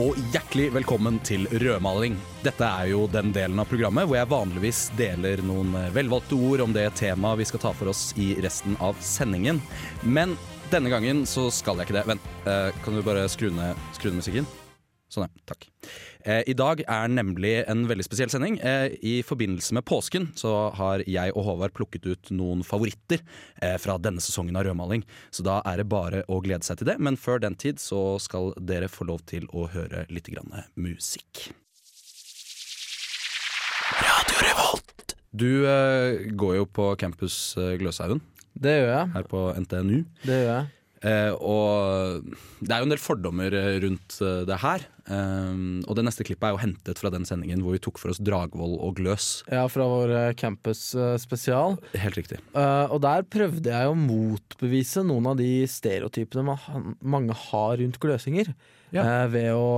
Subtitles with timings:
[0.00, 2.16] Og hjertelig velkommen til Rødmaling.
[2.42, 6.74] Dette er jo den delen av programmet hvor jeg vanligvis deler noen velvalgte ord om
[6.74, 9.62] det temaet vi skal ta for oss i resten av sendingen.
[10.02, 10.34] Men
[10.72, 12.06] denne gangen så skal jeg ikke det.
[12.10, 14.50] Vent, eh, kan du bare skru ned, skru ned musikken?
[15.12, 15.42] Sånn, ja.
[15.46, 15.66] Takk.
[16.24, 18.56] Eh, I dag er nemlig en veldig spesiell sending.
[18.64, 23.20] Eh, I forbindelse med påsken så har jeg og Håvard plukket ut noen favoritter
[23.62, 25.04] eh, fra denne sesongen av rødmaling.
[25.30, 26.96] Så da er det bare å glede seg til det.
[26.98, 31.50] Men før den tid så skal dere få lov til å høre litt grann musikk.
[34.02, 35.14] Radio Revolt.
[35.34, 38.20] Du eh, går jo på campus eh, Gløshaugen
[38.54, 39.12] Det gjør jeg.
[39.16, 39.96] her på NTNU.
[40.24, 40.72] Det gjør jeg.
[41.04, 42.24] Eh, og
[42.64, 44.84] det er jo en del fordommer eh, rundt eh, det her.
[45.04, 48.08] Um, og det neste klippet er jo hentet fra den sendingen hvor vi tok for
[48.08, 49.26] oss Dragvoll og Gløs.
[49.52, 50.80] Ja, fra vår campus
[51.20, 51.76] spesial.
[51.92, 52.38] Helt riktig.
[52.56, 58.00] Eh, og der prøvde jeg å motbevise noen av de stereotypene ma- mange har rundt
[58.00, 58.54] gløsinger.
[58.94, 59.02] Ja.
[59.04, 59.68] eh, ved å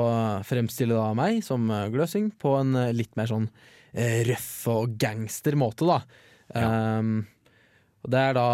[0.47, 3.49] fremstille da meg som gløsing på en litt mer sånn
[3.97, 6.03] røff og gangster måte, da.
[6.53, 7.25] Um,
[8.05, 8.49] og det er da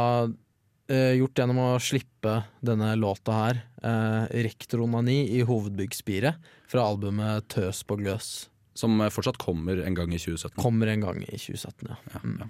[0.93, 6.37] gjort gjennom å slippe denne låta her, uh, 'Rektronani' i hovedbyggspiret',
[6.69, 8.49] fra albumet 'Tøs på gløs'.
[8.75, 10.57] Som eh, fortsatt kommer en gang i 2017.
[10.57, 11.97] Kommer en gang i 2017, ja.
[12.15, 12.39] Ja, Mm.
[12.41, 12.49] ja.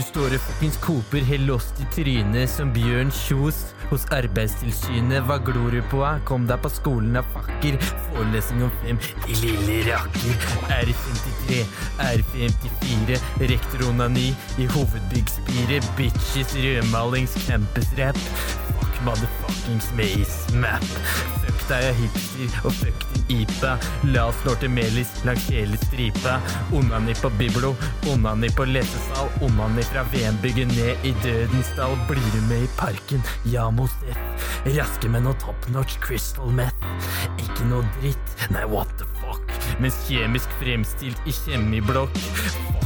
[0.00, 3.58] Du står og fuckings koper helt lost i trynet som Bjørn Kjos
[3.90, 5.26] hos Arbeidstilsynet.
[5.28, 6.00] Hva glor du på?
[6.08, 6.22] eh?
[6.24, 7.76] Kom deg på skolen, da, fakker.
[8.06, 10.46] Forelesning om fem, i lille rakker.
[10.78, 11.60] R53,
[12.06, 13.20] R54,
[13.52, 15.92] rektor onani i hovedbyggspiret.
[16.00, 18.16] Bitches, rødmalings, campusrap.
[19.00, 20.82] Fuck motherfuckings maze map.
[20.82, 23.76] Fuck deg, jeg er hipster, og fuck din IPA.
[24.12, 26.38] La oss slå til melis langs hele stripa.
[26.76, 27.72] Onani på biblo,
[28.10, 29.30] onani på lesesal.
[29.46, 31.96] Onani fra VM-bygget ned i dødens dal.
[32.08, 33.24] Blir du med i parken?
[33.44, 34.20] Ja, Mosef.
[34.66, 36.92] Raske med noe top notch crystal meth.
[37.40, 39.19] Ikke noe dritt, nei what the fuck.
[39.80, 42.16] Mens kjemisk fremstilt i kjemiblokk.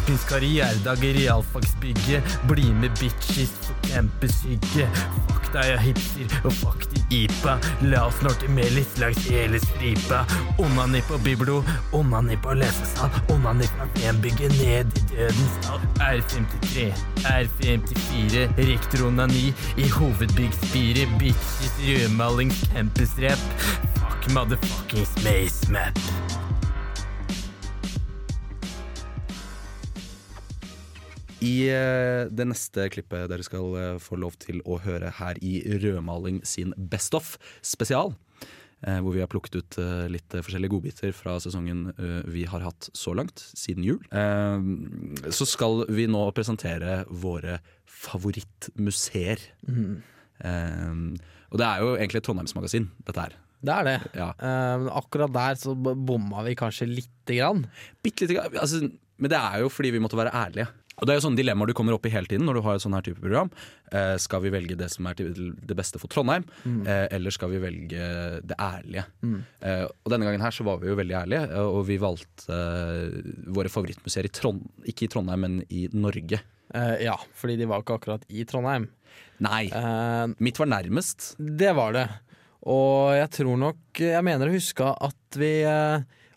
[0.05, 2.39] Fuckings karrieredag i realfagsbygget.
[2.49, 4.87] Bli med bitches for campushygge.
[5.29, 7.57] Fuck deg, er hipster, og fuck de IPA.
[7.89, 10.23] La oss snorte melis langs hele stripa.
[10.61, 11.63] Onani på biblo,
[11.97, 13.11] onani på lesesal.
[13.33, 15.89] Onani fra VM-bygget ned i dødens dal.
[16.05, 16.93] R53,
[17.33, 21.19] R54, rektor onani i hovedbyggspiret.
[21.19, 23.49] Bitches, rødmaling, campusrep.
[23.99, 26.44] Fuck motherfuckings mace map.
[31.45, 35.59] I eh, det neste klippet dere skal eh, få lov til å høre her i
[35.83, 37.35] Rødmaling sin Best of
[37.65, 38.15] spesial,
[38.87, 39.79] eh, hvor vi har plukket ut
[40.13, 41.89] litt forskjellige godbiter fra sesongen
[42.31, 44.01] vi har hatt så langt, siden jul,
[45.35, 47.61] så skal vi nå presentere våre
[48.05, 49.41] favorittmuseer.
[49.69, 50.03] Mm.
[51.51, 53.37] og det er jo egentlig et Trondheimsmagasin, dette her.
[53.65, 53.99] Det er det.
[54.19, 54.29] Ja.
[54.93, 57.65] Akkurat der så bomma vi kanskje lite grann.
[58.05, 58.59] Bitte lite grann.
[58.61, 58.83] Altså,
[59.17, 60.67] men det er jo fordi vi måtte være ærlige.
[60.99, 62.77] Og Det er jo sånne dilemmaer du kommer opp i hele tiden når du har
[62.77, 63.49] et sånn her type program.
[63.91, 66.45] Eh, skal vi velge det som er til det beste for Trondheim,
[66.87, 68.07] eh, eller skal vi velge
[68.47, 69.05] det ærlige?
[69.61, 72.47] Eh, og Denne gangen her så var vi jo veldig ærlige, eh, og vi valgte
[72.55, 73.19] eh,
[73.51, 76.41] våre favorittmuseer i Trond ikke i Trondheim, men i Norge.
[76.75, 78.87] Eh, ja, fordi de var ikke akkurat i Trondheim.
[79.45, 81.35] Nei, Eh, mitt var nærmest.
[81.39, 82.07] det var det.
[82.67, 85.63] Og jeg tror nok Jeg mener å huske at vi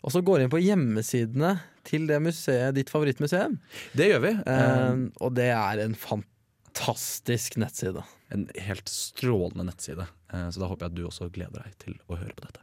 [0.04, 1.54] også går inn på hjemmesidene
[1.88, 3.56] til det museet, ditt favorittmuseum.
[3.96, 4.34] Det gjør vi.
[4.44, 8.04] Eh, Eh, og det er en fantastisk nettside.
[8.30, 10.04] en helt strålende nettside.
[10.34, 12.60] Eh, så da håper jeg at du også gleder deg til å høre på dette.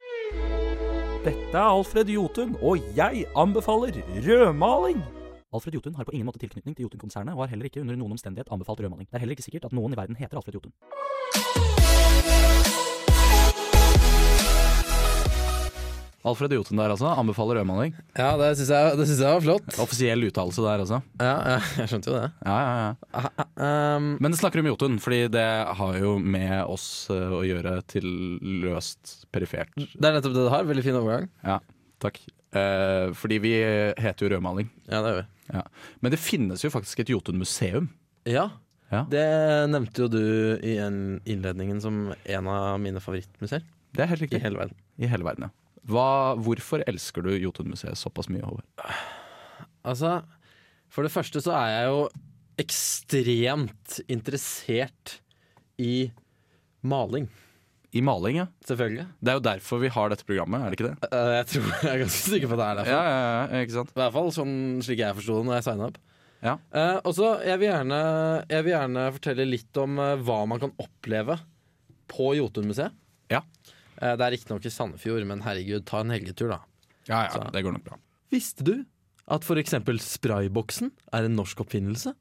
[1.25, 3.97] Dette er Alfred Jotun, og jeg anbefaler
[4.27, 5.01] rødmaling.
[5.55, 8.13] Alfred Jotun har på ingen måte tilknytning til Jotun-konsernet og har heller ikke under noen
[8.13, 9.07] omstendighet anbefalt rødmaling.
[9.09, 10.73] Det er heller ikke sikkert at noen i verden heter Alfred Jotun.
[16.25, 17.11] Alfred Jotun der, altså.
[17.21, 17.93] Anbefaler rødmaling.
[18.17, 19.75] Ja, det syns jeg, det synes jeg var flott.
[19.83, 20.99] Offisiell uttalelse der, altså.
[21.21, 22.29] Ja, ja, jeg skjønte jo det.
[22.47, 23.45] Ja, ja, ja.
[23.61, 25.45] Um, Men det snakker om Jotun, fordi det
[25.79, 28.07] har jo med oss eh, å gjøre til
[28.65, 29.71] løst perifert.
[29.77, 30.67] det er nettopp det det har.
[30.71, 31.29] Veldig fin overgang.
[31.45, 31.59] Ja,
[32.03, 32.19] takk.
[32.55, 33.53] Eh, fordi vi
[34.01, 34.69] heter jo Rødmaling.
[34.89, 35.25] Ja, det gjør vi.
[35.53, 35.61] Ja.
[36.01, 37.91] Men det finnes jo faktisk et Jotun-museum.
[38.25, 38.49] Ja,
[38.93, 38.99] Ja.
[39.09, 39.21] Det
[39.73, 40.19] nevnte jo du
[40.61, 43.63] i en innledningen som en av mine favorittmuseer
[43.97, 44.37] Det er helt riktig.
[44.37, 44.77] i hele verden.
[45.01, 45.49] I hele verden, ja.
[45.85, 48.65] Hva, hvorfor elsker du Jotunmuseet såpass mye, Håvard?
[49.85, 50.15] Altså,
[50.89, 51.99] for det første så er jeg jo
[52.61, 55.19] ekstremt interessert
[55.81, 56.09] i
[56.85, 57.27] maling.
[57.95, 58.47] I maling, ja.
[58.67, 59.05] Selvfølgelig.
[59.23, 61.09] Det er jo derfor vi har dette programmet, er det ikke det?
[61.15, 62.91] Eh, Jeg tror jeg er ganske sikker på at det er derfor.
[62.97, 63.21] Ja, ja,
[63.53, 63.93] ja, ikke sant?
[63.93, 66.01] I hvert fall sånn slik jeg forsto det når jeg signa opp.
[66.45, 66.57] Ja.
[66.75, 67.99] Uh, og så, jeg, vil gjerne,
[68.51, 71.37] jeg vil gjerne fortelle litt om uh, hva man kan oppleve
[72.11, 72.93] på Jotunmuseet.
[73.31, 73.39] Ja.
[74.01, 76.59] Eh, det er riktignok i Sandefjord, men herregud, ta en helgetur, da.
[77.07, 77.97] Ja, ja, Så- det går nok bra.
[78.31, 78.85] Visste du
[79.27, 82.13] at for eksempel sprayboksen er en norsk oppfinnelse?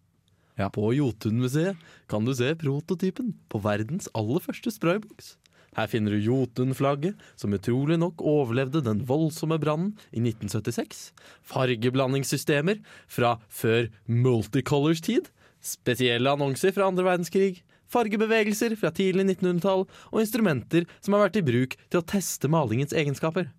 [0.56, 0.68] Ja.
[0.68, 1.76] På Jotunmuseet
[2.08, 5.36] kan du se prototypen på verdens aller første sprayboks.
[5.76, 11.10] Her finner du Jotun-flagget, som utrolig nok overlevde den voldsomme brannen i 1976.
[11.42, 12.78] Fargeblandingssystemer
[13.10, 15.28] fra før multicolors tid.
[15.64, 17.62] Spesielle annonser fra andre verdenskrig.
[17.92, 19.84] Fargebevegelser fra tidlig 1900-tall.
[20.12, 23.50] Og instrumenter som har vært i bruk til å teste malingens egenskaper.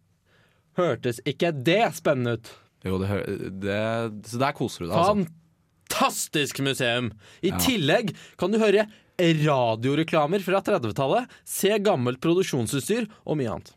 [0.80, 2.51] Hørtes ikke det spennende ut?
[2.86, 3.10] Jo, det,
[3.63, 3.80] det,
[4.30, 5.25] så der koser du deg, altså.
[5.86, 7.12] Fantastisk museum!
[7.45, 7.60] I Ja.
[7.62, 13.72] tillegg kan du høre radioreklamer fra 30-tallet, se gammelt produksjonsutstyr og mye annet.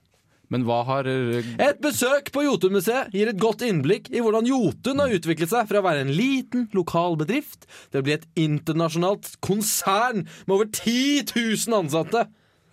[0.52, 5.12] Men hva har Et besøk på Jotunmuseet gir et godt innblikk i hvordan Jotun har
[5.12, 10.24] utviklet seg fra å være en liten, lokal bedrift til å bli et internasjonalt konsern
[10.46, 12.24] med over 10 000 ansatte.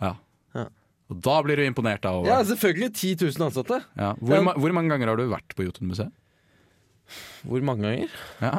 [0.04, 0.14] Ja.
[0.56, 0.68] Ja.
[1.12, 3.82] Og da blir du imponert av Ja, selvfølgelig 10 000 ansatte.
[4.00, 4.14] Ja.
[4.22, 6.14] Hvor, ma hvor mange ganger har du vært på Jotunmuseet?
[7.46, 8.16] Hvor mange ganger?
[8.42, 8.56] Ja.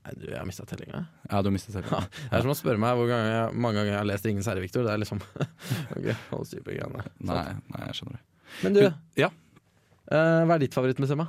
[0.00, 1.04] Nei, du, jeg har mista tellinga.
[1.28, 2.00] ja, du har mistet Ja.
[2.08, 4.46] Det er som å spørre meg hvor ganger jeg, mange ganger jeg har lest 'Ingen
[4.46, 4.84] herre', Victor.
[4.86, 5.20] Det er liksom
[5.96, 7.04] Ok, hold styr på greiene.
[7.20, 8.24] Nei, nei, jeg skjønner det.
[8.62, 8.82] Men du,
[9.20, 9.28] Ja.
[10.10, 11.26] eh, hva er ditt favorittmuseum?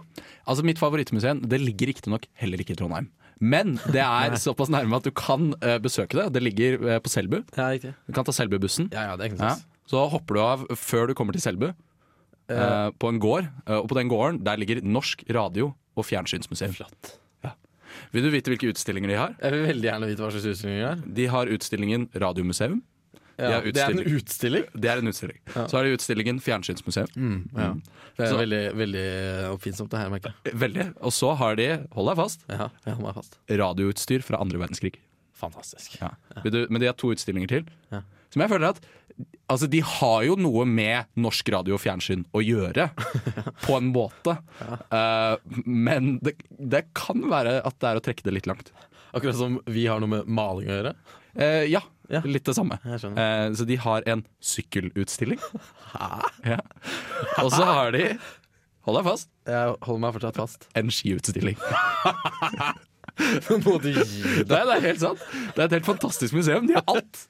[0.47, 3.09] Altså Mitt favorittmuseum det ligger riktignok heller ikke i Trondheim.
[3.41, 6.27] Men det er såpass nærme at du kan eh, besøke det.
[6.33, 7.39] Det ligger eh, på Selbu.
[7.57, 7.93] Ja, riktig.
[8.07, 8.91] Du kan ta Selbubussen.
[8.93, 9.55] Ja, ja, det er ikke Ja.
[9.91, 13.49] Så hopper du av før du kommer til Selbu, eh, på en gård.
[13.67, 16.71] Og på den gården der ligger Norsk radio- og fjernsynsmuseum.
[16.77, 17.17] Flott.
[18.13, 19.33] Vil du vite hvilke utstillinger de har?
[19.41, 22.81] Jeg vil veldig gjerne vite hva slags utstillinger De har De har utstillingen Radiomuseum.
[23.39, 24.65] Ja, er det er en utstilling.
[24.75, 25.39] Det er en utstilling.
[25.55, 27.07] Så har de utstillingen Fjernsynsmuseum.
[27.55, 27.73] Ja.
[28.17, 29.05] Det er Så- veldig, veldig
[29.53, 30.53] oppfinnsomt, det her, merker jeg.
[30.61, 30.87] Veldig.
[31.01, 32.67] Og så har de, hold deg fast, Ja,
[33.13, 33.37] fast.
[33.49, 34.95] radioutstyr fra andre verdenskrig.
[35.33, 35.97] Fantastisk.
[36.01, 36.11] Ja.
[36.43, 37.65] Du, men de har to utstillinger til.
[37.91, 38.01] Ja.
[38.29, 38.81] Som jeg føler at
[39.51, 42.87] Altså, de har jo noe med norsk radio og fjernsyn å gjøre,
[43.67, 44.37] på en måte.
[44.89, 45.35] Uh,
[45.65, 48.71] men det, det kan være at det er å trekke det litt langt.
[49.13, 50.93] Akkurat som vi har noe med maling å gjøre.
[51.35, 51.81] Eh, ja,
[52.11, 52.19] Ja.
[52.27, 52.75] litt det samme.
[52.83, 55.39] Eh, så de har en sykkelutstilling.
[56.47, 56.57] Ja.
[57.43, 58.17] Og så har de,
[58.87, 60.67] hold deg fast, Jeg holder meg fortsatt fast.
[60.75, 61.57] en skiutstilling.
[63.49, 65.23] Nå må du gi Nei, det er helt sant.
[65.55, 66.67] Det er et helt fantastisk museum.
[66.69, 67.25] De har alt.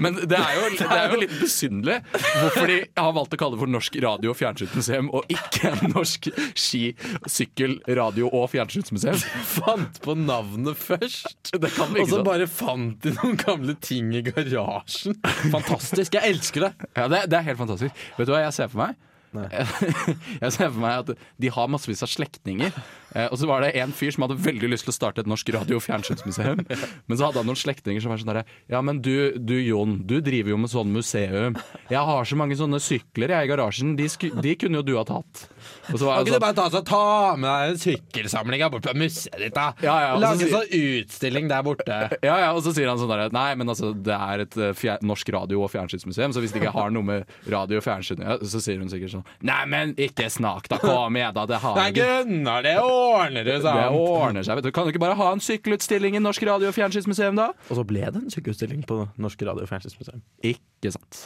[0.00, 3.56] Men det er jo, det er jo litt besynderlig hvorfor de har valgt å kalle
[3.56, 6.94] det for Norsk radio- og fjernsynsmuseum, og ikke Norsk ski-,
[7.30, 9.18] sykkel-, radio- og fjernsynsmuseum.
[9.54, 11.52] Fant på navnet først.
[11.54, 15.18] Og så bare fant de noen gamle ting i garasjen.
[15.52, 16.16] Fantastisk.
[16.16, 16.72] Jeg elsker det.
[16.96, 18.06] Ja, det, det er helt fantastisk.
[18.18, 19.00] Vet du hva jeg ser for meg?
[19.34, 19.48] Nei.
[20.44, 22.70] Jeg ser for meg at de har massevis av slektninger.
[23.14, 25.30] Eh, og så var det en fyr som hadde veldig lyst til å starte et
[25.30, 26.64] norsk radio- og fjernsynsmuseum.
[27.08, 29.98] Men så hadde han noen slektninger som var sånn derre Ja, men du, du Jon,
[30.06, 31.58] du driver jo med sånn museum.
[31.90, 33.94] Jeg har så mange sånne sykler jeg i garasjen.
[33.98, 35.44] De, sku, de kunne jo du ha tatt.
[35.92, 37.02] Og så var Kan ikke sånn, du bare ta, så, ta
[37.38, 39.66] med deg en sykkelsamling bort på museet ditt, da?
[39.84, 41.98] Ja, ja, og Lage en sånn utstilling der borte.
[42.28, 44.74] ja, ja, og så sier han sånn derre Nei, men altså, det er et eh,
[44.76, 48.22] fjer norsk radio- og fjernsynsmuseum, så hvis det ikke har noe med radio og fjernsyn
[48.24, 50.80] ja, Så sier hun sikkert sånn Nei, men ikke snakk, da.
[50.82, 51.46] Kom igjen, da.
[51.50, 51.88] Det har Nei.
[51.94, 53.78] Gunnar, det ordner det seg.
[53.78, 54.58] Det ordner seg.
[54.58, 57.50] vet du Kan du ikke bare ha en sykkelutstilling i Norsk radio- og fjernsynsmuseum, da?
[57.68, 60.22] Og så ble det en sykkelutstilling på Norsk radio- og fjernsynsmuseum.
[60.44, 61.24] Ikke sant.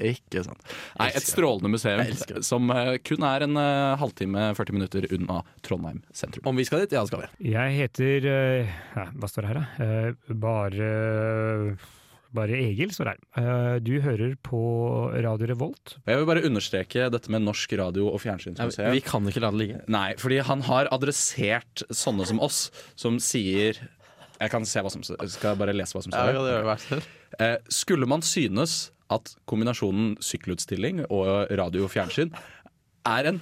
[0.00, 0.62] Ikke sant.
[0.98, 6.00] Nei, et strålende museum som eh, kun er en uh, halvtime, 40 minutter unna Trondheim
[6.12, 6.46] sentrum.
[6.50, 6.96] Om vi skal dit?
[6.96, 7.50] Ja, det skal vi.
[7.54, 9.90] Jeg heter uh, Hva står det her, da?
[10.14, 10.88] Uh, bare
[12.34, 13.18] bare Egil står her.
[13.40, 14.60] Eh, du hører på
[15.24, 15.96] Radio Revolt.
[16.08, 18.90] Jeg vil bare understreke dette med Norsk radio- og fjernsynsmuseum.
[18.96, 19.80] Vi kan ikke la det ligge.
[19.94, 23.78] Nei, fordi han har adressert sånne som oss, som sier
[24.40, 26.76] Jeg kan se hva som Skal bare lese hva som Ja, står det her?
[26.82, 27.02] selv.
[27.38, 32.32] Eh, skulle man synes at kombinasjonen sykkelutstilling og radio og fjernsyn
[33.06, 33.40] er en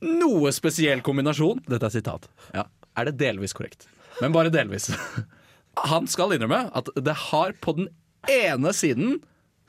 [0.00, 2.28] noe spesiell kombinasjon, Dette er sitat.
[2.54, 2.64] ja,
[2.96, 3.86] er det delvis korrekt.
[4.20, 4.88] Men bare delvis.
[5.92, 7.88] Han skal innrømme at det har på den
[8.30, 9.20] ene siden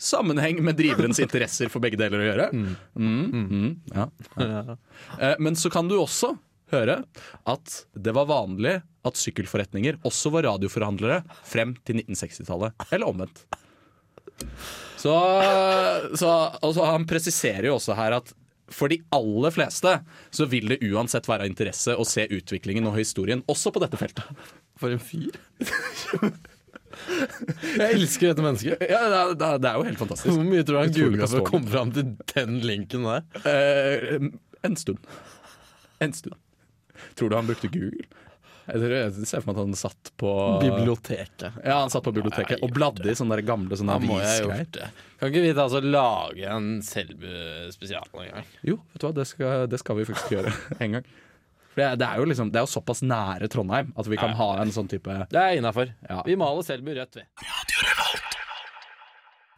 [0.03, 2.47] sammenheng med driverens interesser for begge deler å gjøre.
[2.53, 4.07] Mm, mm, ja,
[4.41, 4.77] ja.
[5.19, 6.33] Eh, Men så kan du også
[6.73, 7.03] høre
[7.49, 12.75] at det var vanlig at sykkelforretninger også var radioforhandlere frem til 1960-tallet.
[12.91, 13.43] Eller omvendt.
[14.97, 15.13] Så,
[16.17, 16.29] så
[16.63, 18.33] altså, Han presiserer jo også her at
[18.73, 19.91] for de aller fleste
[20.33, 23.99] så vil det uansett være av interesse å se utviklingen og historien også på dette
[23.99, 24.25] feltet.
[24.79, 25.35] For en fyr.
[27.79, 28.83] Jeg elsker dette mennesket.
[28.89, 30.31] Ja, det, er, det er- jo helt fantastisk.
[30.33, 33.23] Hvor mye tror du han googla for å komme fram til den linken der?
[33.43, 34.27] Eh,
[34.63, 34.99] en stund.
[36.03, 36.37] En stund.
[37.19, 38.05] Tror du han brukte Google?
[38.63, 40.29] Jeg, tror, jeg ser for meg at han satt på
[40.61, 41.57] Biblioteket.
[41.65, 44.93] Ja, han satt på biblioteket og bladde i sånne gamle sånne avisgreier.
[45.19, 48.47] Kan ikke vi ta altså, lage en Selbu-spesial en gang?
[48.63, 50.53] Jo, vet du hva, det skal, det skal vi faktisk gjøre
[50.85, 51.11] en gang.
[51.73, 54.17] For det, er- det er jo liksom Det er jo såpass nære Trondheim at vi
[54.21, 55.89] kan ha en sånn type Det er innafor.
[56.09, 56.21] Ja.
[56.25, 57.23] Vi maler Selbu rødt, vi.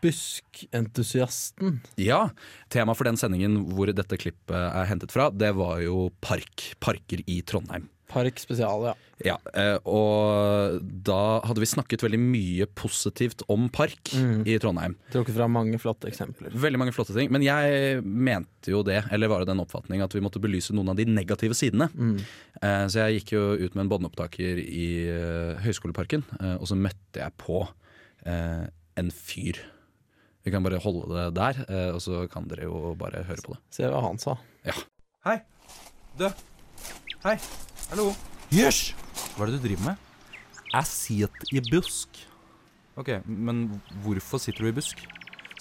[0.06, 1.80] Buskentusiasten.
[1.98, 2.30] Ja.
[2.70, 6.72] Temaet for den sendingen hvor dette klippet er hentet fra, det var jo park.
[6.84, 7.88] Parker i Trondheim.
[8.16, 8.96] Park spesial, ja.
[9.24, 14.98] Ja, eh, og da hadde vi snakket veldig mye positivt om park i Trondheim.
[15.14, 16.52] Trukket fra mange flotte eksempler.
[16.52, 17.32] Veldig mange flotte ting.
[17.32, 20.92] Men jeg mente jo det, eller var det den oppfatning, at vi måtte belyse noen
[20.92, 21.88] av de negative sidene.
[21.96, 22.18] Mm.
[22.92, 24.90] Så jeg gikk jo ut med en båndopptaker i
[25.64, 27.68] høyskoleparken Høgskoleparken, eh, og så møtte jeg på
[28.26, 28.66] eh,
[28.98, 29.60] en fyr.
[30.44, 33.56] Vi kan bare holde det der, eh, og så kan dere jo bare høre på
[33.56, 33.62] det.
[33.72, 34.38] Se hva han sa.
[35.26, 35.40] Hei.
[36.18, 36.30] Du.
[37.26, 37.40] Hei.
[37.96, 38.10] Hallo.
[38.52, 38.90] Hysj!
[39.38, 40.00] Hva er det du driver med?
[40.68, 42.18] Jeg sitter i busk.
[43.00, 43.62] Ok, men
[44.04, 45.00] hvorfor sitter du i busk?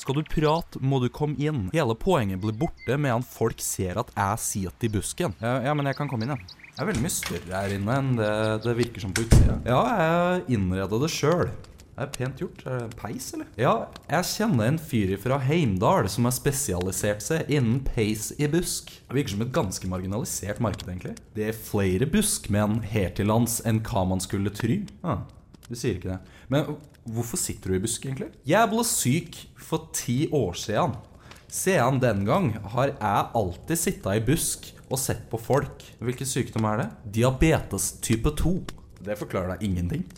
[0.02, 1.68] Skal du prate, må du komme inn.
[1.70, 5.36] Hele poenget blir borte medan folk ser at jeg sitter i busken.
[5.38, 6.58] Ja, ja, men jeg kan komme inn, ja.
[6.72, 8.32] Jeg er veldig mye større her inne enn det
[8.66, 9.60] det virker som på utsida.
[9.70, 11.46] Ja, jeg innreda det sjøl.
[11.94, 12.62] Det er pent gjort.
[12.66, 13.46] Er det peis, eller?
[13.60, 13.74] Ja,
[14.10, 18.90] jeg kjenner en fyr fra Heimdal som har spesialisert seg innen peis i busk.
[19.06, 21.14] Det virker som et ganske marginalisert marked, egentlig.
[21.36, 24.80] Det er flere buskmenn her til lands enn hva man skulle try.
[25.06, 25.22] Ah,
[25.68, 26.18] du sier ikke det.
[26.50, 26.74] Men
[27.06, 28.32] hvorfor sitter du i busk, egentlig?
[28.48, 30.98] Jeg ble syk for ti år siden.
[31.54, 35.86] Siden den gang har jeg alltid sittet i busk og sett på folk.
[36.02, 36.90] Hvilken sykdom er det?
[37.20, 38.56] Diabetes type 2.
[39.06, 40.08] Det forklarer deg ingenting.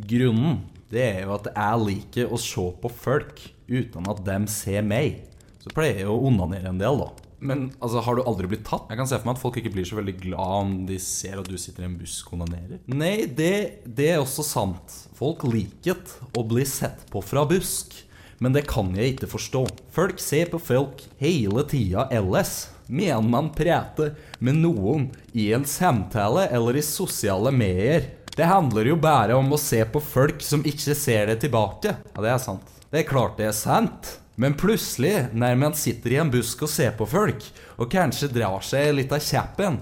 [0.00, 4.82] Grunnen det er jo at jeg liker å se på folk uten at dem ser
[4.86, 5.22] meg.
[5.60, 7.10] Så pleier jeg å onanere en del, da.
[7.40, 8.90] Men altså, har du aldri blitt tatt?
[8.90, 11.40] Jeg kan se for meg at folk ikke blir så veldig glad om de ser
[11.40, 12.82] at du sitter i en busk og onanerer.
[12.92, 14.96] Nei, det, det er også sant.
[15.16, 16.00] Folk liker
[16.36, 17.96] å bli sett på fra busk.
[18.40, 19.66] Men det kan jeg ikke forstå.
[19.92, 22.70] Folk ser på folk hele tida ellers.
[22.88, 28.08] Mener man prater med noen i en samtale eller i sosiale medier.
[28.36, 31.96] Det handler jo bare om å se på folk som ikke ser det tilbake.
[32.14, 32.76] Ja, det er sant.
[32.90, 34.16] Det er klart det er sant.
[34.40, 37.44] Men plutselig, når man sitter i en busk og ser på folk,
[37.76, 39.80] og kanskje drar seg litt av kjeppen,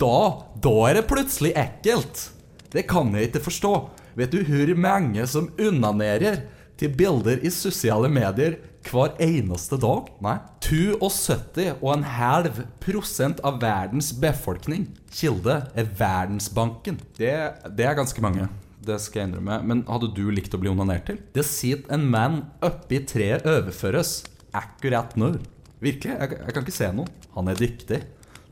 [0.00, 0.16] da,
[0.64, 2.24] da er det plutselig ekkelt.
[2.72, 3.74] Det kan jeg ikke forstå.
[4.18, 6.42] Vet du hvor mange som unanerer
[6.80, 8.58] til bilder i sosiale medier
[8.88, 10.08] hver eneste dag?
[10.24, 10.38] Nei.
[10.64, 14.88] 72,5 prosent av verdens befolkning.
[15.12, 17.00] Kilde er Verdensbanken.
[17.18, 17.32] Det,
[17.76, 18.48] det er ganske mange.
[18.82, 19.60] Det skal jeg innrømme.
[19.68, 21.20] Men hadde du likt å bli onanert til?
[21.34, 24.22] Det sitter en mann oppi treet overføres.
[24.56, 25.34] Akkurat nå.
[25.82, 27.06] Virkelig, jeg, jeg kan ikke se noe.
[27.36, 28.02] Han er dyktig.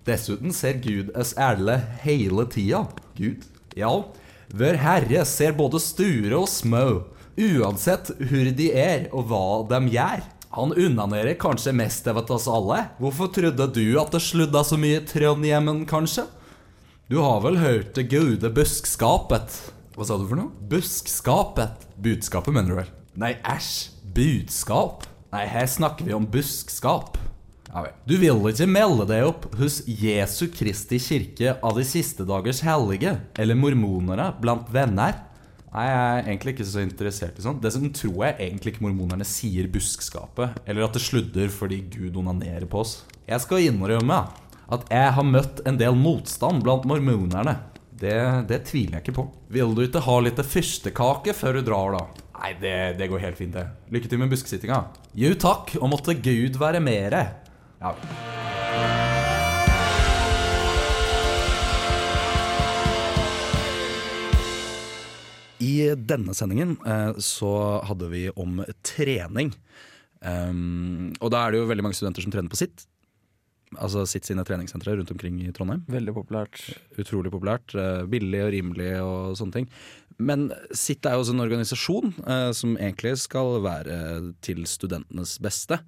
[0.06, 2.86] Dessuten ser Gud oss alle hele tida.
[3.18, 3.44] Gud?
[3.78, 3.92] Ja,
[4.50, 7.04] vår Herre ser både store og små,
[7.40, 10.22] uansett hvor de er og hva de gjør.
[10.56, 12.82] Han unnanerer kanskje mest av oss alle.
[12.98, 16.26] Hvorfor trodde du at det sludda så mye i Trondhjemmen, kanskje?
[17.10, 19.54] Du har vel hørt det gode buskskapet?
[19.94, 20.50] Hva sa du for noe?
[20.70, 21.86] Buskskapet.
[22.02, 22.92] Budskapet, mener du vel?
[23.18, 23.90] Nei, æsj.
[24.14, 25.06] Budskap?
[25.30, 27.18] Nei, her snakker vi om buskskap.
[28.02, 33.12] Du vil ikke melde deg opp hos Jesu Kristi kirke av de siste dagers hellige,
[33.38, 35.14] eller mormonere blant venner?
[35.70, 37.60] Nei, jeg er egentlig ikke så interessert i sånt.
[37.62, 42.66] Dessuten tror jeg egentlig ikke mormonerne sier buskskapet, eller at det sludder fordi Gud onanerer
[42.70, 42.96] på oss.
[43.30, 44.24] Jeg skal innrømme
[44.70, 47.56] at jeg har møtt en del motstand blant mormonerne.
[48.00, 48.16] Det,
[48.50, 49.26] det tviler jeg ikke på.
[49.52, 52.26] Vil du ikke ha litt fyrstekake før du drar, da?
[52.40, 53.66] Nei, det, det går helt fint, det.
[53.92, 54.84] Lykke til med buskesittinga.
[55.22, 57.26] Jo takk, og måtte Gud være mere.
[57.82, 57.94] Ja.
[65.60, 67.52] I denne sendingen eh, så
[67.88, 69.52] hadde vi om trening.
[70.20, 72.86] Um, og da er det jo veldig mange studenter som trener på sitt.
[73.78, 75.84] Altså sitt sine treningssentre rundt omkring i Trondheim.
[75.92, 76.58] Veldig populært.
[76.98, 77.74] Utrolig populært.
[77.78, 79.68] eh, Billig og rimelig og sånne ting.
[80.20, 83.94] Men sitt er jo også en organisasjon uh, som egentlig skal være
[84.44, 85.78] til studentenes beste.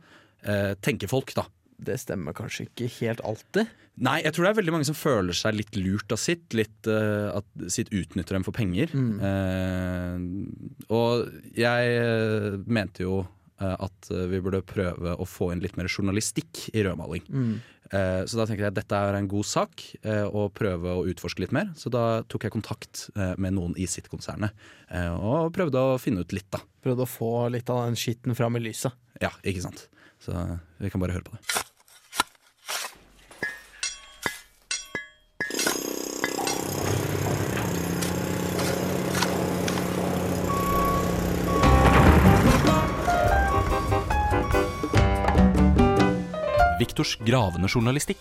[0.46, 1.48] Uh, tenker folk, da.
[1.86, 3.70] Det stemmer kanskje ikke helt alltid.
[4.00, 6.46] Nei, jeg tror det er veldig mange som føler seg litt lurt av sitt.
[6.56, 8.88] Litt uh, At sitt utnytter dem for penger.
[8.92, 10.16] Eh,
[10.88, 13.22] og jeg eh, mente jo
[13.62, 17.22] at vi burde prøve å få inn litt mer journalistikk i rødmaling.
[17.94, 19.84] Eh, så da tenkte jeg at dette er en god sak,
[20.34, 21.70] å prøve å utforske litt mer.
[21.78, 24.50] Så da tok jeg kontakt med noen i sitt konsernet
[24.90, 26.58] eh, og prøvde å finne ut litt, da.
[26.82, 28.98] Prøvde å få litt av den skitten fram i lyset.
[29.22, 29.86] Ja, ikke sant.
[30.18, 30.34] Så
[30.82, 31.62] vi kan bare høre på det.
[46.92, 48.20] Viktors gravende journalistikk.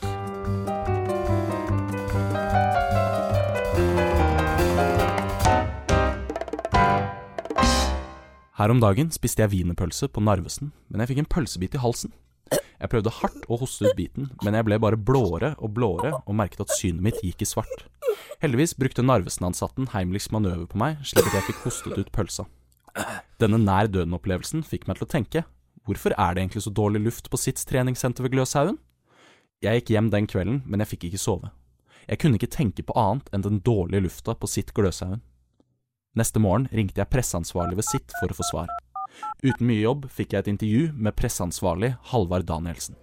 [8.56, 12.16] Her om dagen spiste jeg wienerpølse på Narvesen, men jeg fikk en pølsebit i halsen.
[12.54, 16.38] Jeg prøvde hardt å hoste ut biten, men jeg ble bare blåere og blåere og
[16.40, 17.90] merket at synet mitt gikk i svart.
[18.40, 22.48] Heldigvis brukte Narvesen-ansatten Heimlichs manøver på meg, slik at jeg fikk hostet ut pølsa.
[23.36, 25.50] Denne nær døden-opplevelsen fikk meg til å tenke,
[25.88, 28.78] hvorfor er det egentlig så dårlig luft på sitt treningssenter ved Gløshaugen?
[29.62, 31.52] Jeg gikk hjem den kvelden, men jeg fikk ikke sove.
[32.08, 35.22] Jeg kunne ikke tenke på annet enn den dårlige lufta på sitt Gløshaugen.
[36.18, 38.74] Neste morgen ringte jeg presseansvarlig ved sitt for å få svar.
[39.44, 42.98] Uten mye jobb fikk jeg et intervju med presseansvarlig Halvard Danielsen.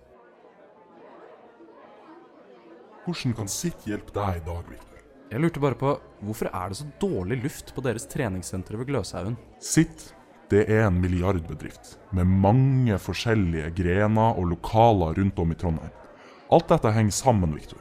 [3.07, 4.99] Hvordan kan sitt hjelpe deg i dag, Victor?
[5.29, 5.95] Jeg lurte bare på
[6.25, 9.39] hvorfor er det så dårlig luft på deres treningssenter ved Gløshaugen?
[9.61, 10.11] Sitt,
[10.49, 15.93] det er en milliardbedrift med mange forskjellige grener og lokaler rundt om i Trondheim.
[16.49, 17.81] Alt dette henger sammen, Victor.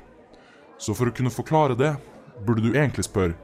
[0.77, 1.93] Så for å kunne forklare det,
[2.43, 3.38] burde du egentlig spørre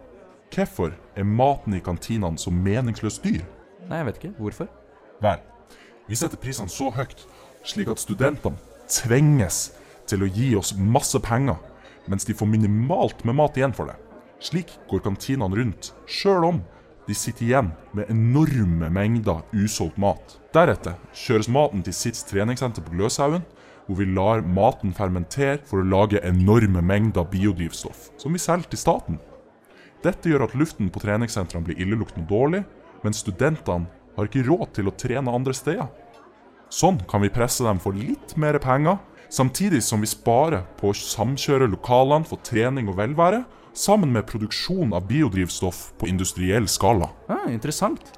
[0.53, 3.41] hvorfor er maten i kantinene så meningsløst dyr?
[3.87, 4.33] Nei, jeg vet ikke.
[4.37, 4.67] Hvorfor?
[5.23, 5.39] Vel,
[6.09, 7.23] vi setter prisene så høyt,
[7.65, 8.59] slik at studentene
[8.91, 9.69] tvinges
[10.11, 11.57] til å gi oss masse penger,
[12.11, 13.95] mens de får minimalt med mat igjen for det.
[14.43, 16.61] Slik går kantinene rundt, sjøl om
[17.07, 20.37] de sitter igjen med enorme mengder usolgt mat.
[20.55, 23.43] Deretter kjøres maten til Sits treningssenter på Gløshaugen,
[23.87, 28.79] hvor vi lar maten fermentere for å lage enorme mengder biodrivstoff, som vi selger til
[28.79, 29.19] staten.
[30.03, 32.63] Dette gjør at luften på treningssentrene blir illeluktende dårlig,
[33.03, 35.89] men studentene har ikke råd til å trene andre steder.
[36.73, 38.97] Sånn kan vi presse dem for litt mer penger,
[39.33, 44.93] samtidig som vi sparer på å samkjøre lokalene for trening og velvære, sammen med produksjon
[44.93, 47.09] av biodrivstoff på industriell skala.
[47.27, 48.13] Ah, interessant.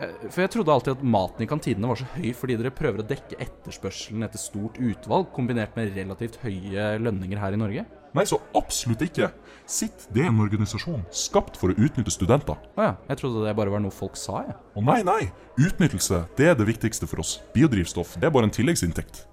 [0.00, 3.00] Eh, For jeg trodde alltid at maten i kantinene var så høy fordi dere prøver
[3.00, 7.86] å dekke etterspørselen etter stort utvalg, kombinert med relativt høye lønninger her i Norge.
[8.16, 9.28] Nei, så absolutt ikke.
[9.68, 12.56] Sitt, det er en organisasjon skapt for å utnytte studenter.
[12.76, 14.56] Å ja, jeg trodde det bare var noe folk sa, jeg.
[14.56, 15.26] Å nei, nei,
[15.60, 17.40] utnyttelse, det er det viktigste for oss.
[17.52, 19.26] Biodrivstoff, det er bare en tilleggsinntekt.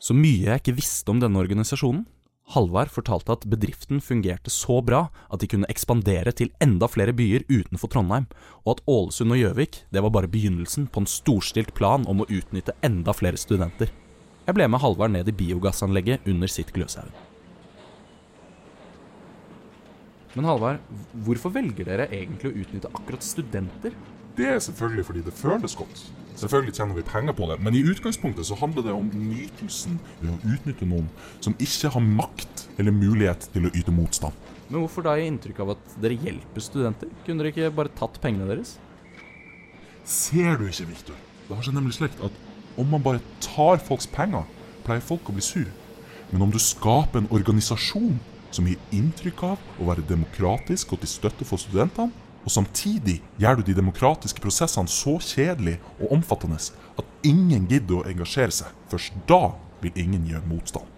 [0.00, 2.04] Så mye jeg ikke visste om denne organisasjonen.
[2.52, 7.46] Halvard fortalte at bedriften fungerte så bra at de kunne ekspandere til enda flere byer
[7.48, 8.26] utenfor Trondheim,
[8.64, 12.28] og at Ålesund og Gjøvik det var bare begynnelsen på en storstilt plan om å
[12.28, 13.88] utnytte enda flere studenter.
[14.44, 17.14] Jeg ble med Halvard ned i biogassanlegget under sitt Gløshaugen.
[20.34, 20.82] Men Halvard,
[21.24, 23.94] hvorfor velger dere egentlig å utnytte akkurat studenter?
[24.34, 26.00] Det er selvfølgelig fordi det føles godt.
[26.34, 30.32] Selvfølgelig tjener vi penger på det, men i utgangspunktet så handler det om nytelsen ved
[30.32, 31.06] å utnytte noen
[31.44, 34.34] som ikke har makt eller mulighet til å yte motstand.
[34.66, 37.12] Men hvorfor da gi inntrykk av at dere hjelper studenter?
[37.22, 38.74] Kunne dere ikke bare tatt pengene deres?
[40.02, 41.22] Ser du ikke, Victor?
[41.46, 42.42] Det har seg nemlig slik at
[42.80, 44.42] om man bare tar folks penger,
[44.82, 45.70] pleier folk å bli sur.
[46.32, 48.18] Men om du skaper en organisasjon
[48.50, 52.10] som gir inntrykk av å være demokratisk og til støtte for studentene,
[52.44, 58.08] og samtidig gjør du de demokratiske prosessene så kjedelige og omfattende at ingen gidder å
[58.10, 60.90] engasjere seg, først da vil ingen gjøre motstand.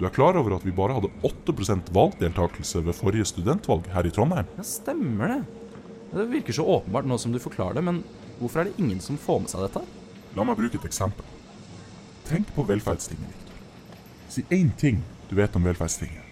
[0.00, 4.12] Du er klar over at vi bare hadde 8% valgdeltakelse ved forrige studentvalg her i
[4.14, 4.48] Trondheim?
[4.56, 5.42] Ja, stemmer det.
[6.12, 8.00] Det virker så åpenbart nå som du forklarer det, men
[8.40, 9.84] hvorfor er det ingen som får med seg dette?
[10.36, 11.28] La meg bruke et eksempel.
[12.26, 13.62] Tenk på velferdstinget, Victor.
[14.32, 16.24] Si én ting du vet om velferdstinget.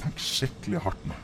[0.00, 1.18] Tenk skikkelig hardt nå.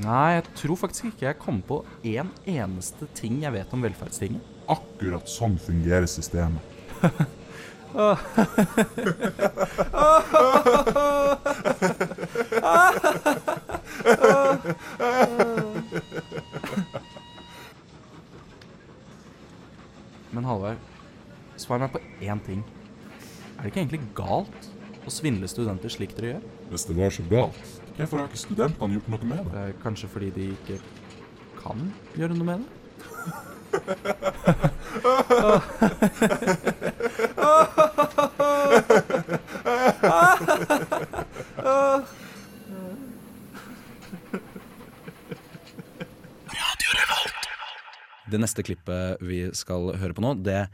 [0.00, 4.40] Nei, jeg tror faktisk ikke jeg kom på én eneste ting jeg vet om velferdstinget.
[4.72, 6.64] Akkurat sånn fungerer systemet.
[20.32, 20.80] Men Halvard,
[21.60, 22.64] svar meg på én ting.
[23.58, 24.72] Er det ikke egentlig galt
[25.04, 26.50] å svindle studenter slik dere gjør?
[26.72, 29.64] Hvis det var så galt, Hvorfor har ikke studentene gjort noe med det?
[29.82, 30.78] kanskje fordi de ikke
[31.60, 31.78] kan
[32.16, 32.68] gjøre noe med det?
[48.32, 50.64] Det neste klippet vi skal høre på nå, det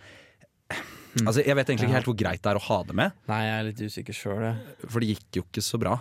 [1.25, 3.15] Altså, jeg vet egentlig ikke helt hvor greit det er å ha det med.
[3.27, 4.75] Nei, jeg er litt usikker selv jeg.
[4.85, 5.97] For det gikk jo ikke så bra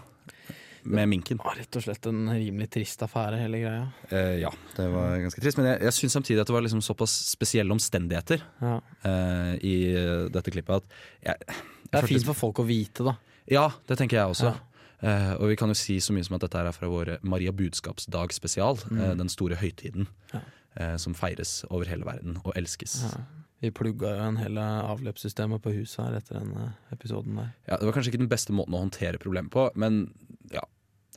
[0.88, 1.38] med minken.
[1.41, 3.84] Det var rett og slett en rimelig trist affære, hele greia.
[4.12, 5.58] Eh, ja, det var ganske trist.
[5.60, 8.78] Men jeg, jeg syns samtidig at det var liksom såpass spesielle omstendigheter Ja.
[9.04, 9.76] eh, i
[10.34, 13.17] dette klippet at jeg, jeg Det er fint for folk å vite, da.
[13.47, 14.52] Ja, det tenker jeg også.
[14.54, 14.84] Ja.
[14.97, 17.52] Eh, og vi kan jo si så mye som at dette er fra vår Maria
[17.54, 18.80] budskapsdag spesial.
[18.91, 20.39] eh, den store høytiden Ja.
[20.76, 23.04] eh, som feires over hele verden og elskes.
[23.62, 27.47] Vi plugga jo en hel avløpssystemet på huset her etter den eh, episoden der.
[27.67, 30.08] Ja, det var kanskje ikke den beste måten å håndtere problemet på, men.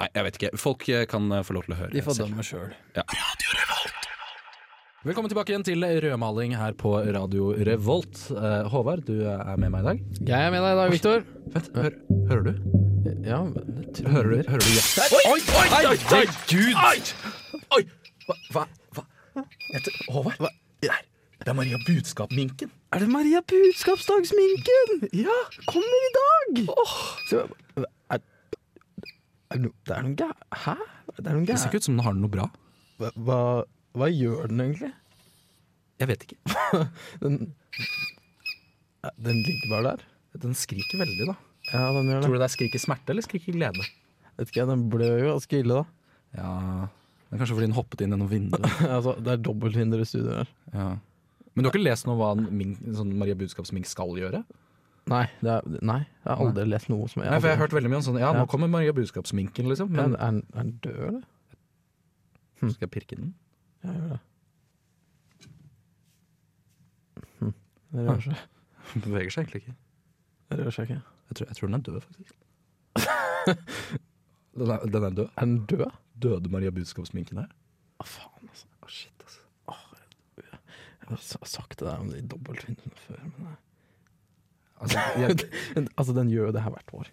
[0.00, 0.50] Nei, jeg vet ikke.
[0.60, 2.70] Folk eh, kan eh, få lov til å høre De får dømme sjøl.
[5.00, 8.22] Velkommen tilbake igjen til rødmaling her på Radio Revolt.
[8.32, 10.02] Eh, Håvard, du er med meg i dag.
[10.28, 11.24] Jeg er med deg i dag, Viktor.
[11.54, 11.98] Vent, hør,
[12.30, 12.52] hører du?
[13.24, 15.06] Ja, det tror Hører du, hører du ja.
[15.08, 16.24] Oi, oi, oi, oi, oi,
[16.90, 16.98] Oi!
[17.78, 17.84] oi,
[18.28, 18.36] Hva?
[18.96, 19.04] hva,
[19.36, 19.44] hva?
[19.70, 20.36] Heter, Håvard?
[20.44, 20.50] Hva?
[20.84, 20.92] Der.
[20.96, 21.06] er,
[21.40, 22.72] det er Maria Budskap-minken.
[22.92, 25.08] Er det Maria Budskapsdagsminken?
[25.16, 25.38] Ja!
[25.68, 26.62] Kommer i dag!
[27.30, 27.46] Så,
[29.50, 30.28] er, det no, det er noen gæ...
[30.64, 30.74] Hæ?
[31.16, 32.46] Det er noen Det ser ikke ut som den har noe bra.
[33.00, 33.38] Hva, hva,
[33.98, 34.92] hva gjør den egentlig?
[36.00, 36.38] Jeg vet ikke.
[37.24, 37.34] Den,
[39.20, 40.04] den ligger bare der.
[40.40, 41.34] Den skriker veldig, da.
[41.72, 42.24] Ja, den gjør det.
[42.24, 43.84] Tror du det er skriker smerte eller skriker glede?
[44.38, 45.84] Vet ikke, Den blør jo ganske ille, da.
[46.38, 46.52] Ja,
[47.28, 48.66] det er kanskje fordi den hoppet inn gjennom vinduet.
[48.96, 50.52] altså, det er dobbelthinder i studioet her.
[50.74, 50.88] Ja.
[51.52, 54.42] Men du har ikke lest noe om hva en mink, sånn Maria Budskapsmink skal gjøre?
[55.10, 57.64] Nei, det er, nei, jeg har aldri lest noe som jeg Nei, for jeg har
[57.64, 59.90] hørt veldig mye om sånn Ja, nå kommer Maria Budskapsminken, liksom.
[59.94, 61.22] Men er, den- død, eller?
[62.60, 63.32] skal jeg pirke den?
[63.82, 64.18] Ja, gjør det.
[67.40, 67.54] Hm.
[67.94, 68.44] Det rører seg.
[68.90, 69.74] Den beveger seg egentlig ikke.
[70.50, 71.00] Det rører seg ikke.
[71.30, 72.34] Jeg tror, jeg tror den er død, faktisk.
[74.60, 75.28] den, er, den er død.
[75.36, 75.84] Er den død?
[76.20, 77.50] Døde Maria Budskapsminken her?
[78.02, 78.66] Å, faen, altså.
[78.82, 79.40] Å, shit, altså.
[80.40, 83.54] Jeg har sagt det der om de dobbeltvindene før, men
[84.80, 87.08] Altså, jeg, Altså, den gjør jo det her hvert år.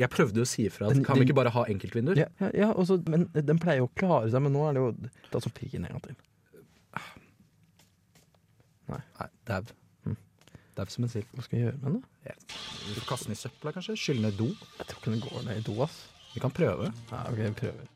[0.00, 2.16] jeg prøvde å si ifra Den- kan vi ikke bare ha enkeltvinduer?
[2.16, 4.80] Ja, ja, ja også, men den pleier jo å klare seg, men nå er det
[4.84, 6.16] jo Det er som piken en gang til.
[8.90, 9.02] Nei,
[9.46, 9.62] dau.
[10.08, 10.16] Mm.
[10.74, 11.28] Dau som en sild.
[11.36, 12.00] Hva skal jeg gjøre med den?
[13.06, 13.94] Kaste den i søpla, kanskje?
[14.00, 14.48] Skylle ned do?
[14.80, 16.00] Jeg tror ikke den går ned i do, ass.
[16.34, 16.90] Vi kan prøve.
[17.12, 17.86] Ja, ok, vi prøver.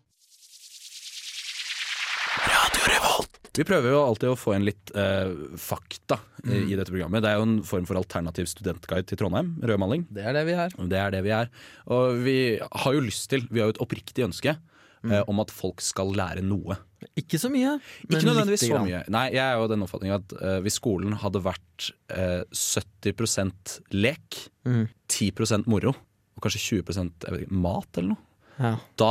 [3.55, 7.23] Vi prøver jo alltid å få inn litt eh, fakta i, i dette programmet.
[7.23, 10.07] Det er jo en form for alternativ studentguide til Trondheim, rødmaling.
[10.11, 10.75] Det er det vi er.
[10.91, 11.51] Det er det vi er.
[11.95, 15.53] Og vi har jo lyst til, vi har jo et oppriktig ønske eh, om at
[15.55, 16.77] folk skal lære noe.
[17.21, 17.77] Ikke så mye,
[18.09, 19.03] men Ikke nødvendigvis så mye.
[19.13, 24.41] Nei, jeg er jo den oppfatning at eh, hvis skolen hadde vært eh, 70 lek,
[24.65, 24.87] Mm.
[25.13, 28.23] 10% moro, og kanskje 20 jeg vet ikke, mat eller noe,
[28.57, 28.71] Ja.
[28.97, 29.11] da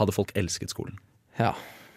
[0.00, 0.96] hadde folk elsket skolen.
[1.38, 1.52] ja.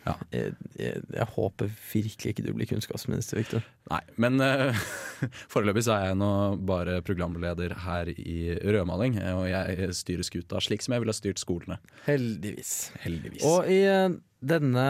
[0.05, 0.13] Ja.
[0.29, 3.65] Jeg, jeg, jeg håper virkelig ikke du blir kunnskapsminister, Victor.
[3.89, 4.83] Nei, men uh,
[5.53, 6.29] foreløpig så er jeg nå
[6.69, 11.41] bare programleder her i Rødmaling, og jeg styrer skuta slik som jeg ville ha styrt
[11.41, 11.79] skolene.
[12.05, 12.73] Heldigvis.
[13.05, 13.45] Heldigvis.
[13.49, 14.13] Og i uh,
[14.45, 14.87] denne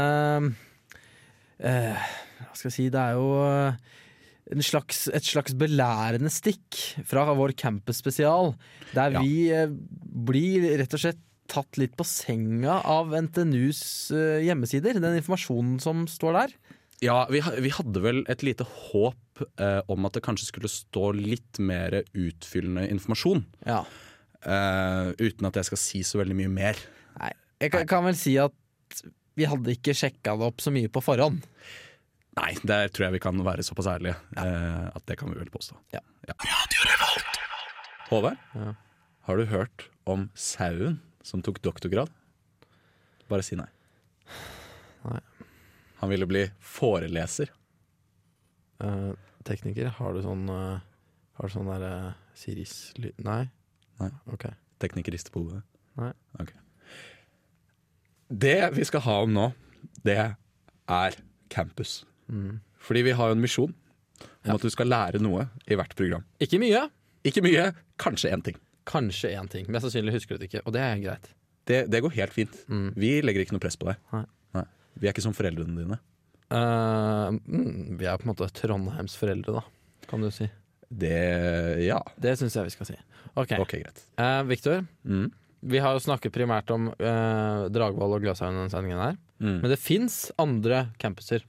[1.64, 2.08] uh,
[2.44, 3.30] Hva skal jeg si Det er jo
[4.54, 6.78] en slags, et slags belærende stikk
[7.10, 8.52] fra vår campus spesial,
[8.94, 9.24] der Ja.
[9.24, 9.50] vi
[10.28, 13.82] blir rett og slett tatt litt på senga av NTNUs
[14.16, 14.98] eh, hjemmesider.
[15.00, 16.56] Den informasjonen som står der.
[17.04, 21.10] Ja, vi, vi hadde vel et lite håp eh, om at det kanskje skulle stå
[21.18, 23.44] litt mer utfyllende informasjon.
[23.68, 23.82] Ja.
[24.46, 26.80] eh, uten at jeg skal si så veldig mye mer.
[27.20, 28.56] Nei, jeg kan, kan vel si at
[29.36, 31.44] vi hadde ikke sjekka det opp så mye på forhånd.
[32.40, 35.52] Nei, der tror jeg vi kan være såpass ærlige eh, at det kan vi vel
[35.52, 35.76] påstå.
[35.96, 36.02] Ja.
[38.10, 38.74] Håvard, Ja.
[39.28, 42.12] har du hørt om sauen som tok doktorgrad?
[43.32, 43.68] Bare si nei.
[45.06, 45.22] Nei.
[46.02, 47.50] Han ville bli foreleser.
[48.84, 49.12] Eh,
[49.48, 50.84] tekniker, har du sånn eh,
[51.40, 53.46] Har du sånn derre Siris-lyd Nei?
[54.02, 54.10] Nei.
[54.32, 54.46] Ok.
[54.84, 55.62] Tekniker rister på hodet.
[56.00, 56.12] Nei.
[56.40, 56.52] Ok.
[58.28, 59.46] Det vi skal ha om nå,
[60.04, 61.18] det er
[61.54, 62.04] campus.
[62.28, 62.60] Mm.
[62.84, 64.56] Fordi vi har jo en misjon om Ja.
[64.56, 66.26] at du skal lære noe i hvert program.
[66.42, 66.86] Ikke mye.
[67.26, 68.58] Ikke mye, kanskje én ting.
[68.86, 69.66] Kanskje én ting.
[69.74, 71.32] Mest sannsynlig husker du det ikke, og det er greit.
[71.66, 72.58] Det, det går helt fint.
[72.70, 72.92] Mm.
[73.00, 73.98] Vi legger ikke noe press på deg.
[74.14, 74.26] Nei.
[74.96, 75.98] Vi er ikke som foreldrene dine.
[76.54, 79.64] Uh, mm, vi er på en måte Trondheims foreldre, da,
[80.08, 80.46] kan du si.
[80.88, 81.98] Det Ja.
[82.22, 82.96] Det syns jeg vi skal si.
[83.36, 84.04] Ok, okay greit.
[84.22, 85.32] Uh, Victor, Mm.
[85.66, 89.18] vi har jo snakket primært om uh, Dragvoll og Gløshaugen denne sendingen her.
[89.42, 89.58] Mm.
[89.66, 91.44] Men det fins andre campuser.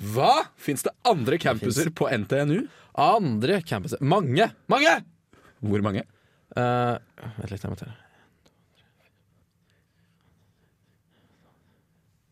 [0.00, 0.48] Hva?!
[0.56, 2.66] Fins det andre campuser på NTNU?
[3.00, 4.02] Andre campuser.
[4.02, 4.50] Mange!
[4.68, 4.98] Mange!
[5.62, 6.04] Hvor mange?
[6.56, 6.96] Eh,
[7.38, 7.94] vent litt, jeg må telle.